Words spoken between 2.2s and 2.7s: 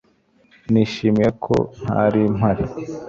mpari